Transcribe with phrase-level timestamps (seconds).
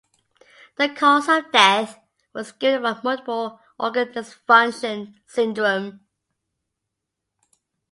[0.77, 1.99] The cause of death
[2.33, 5.99] was given as multiple organ dysfunction syndrome.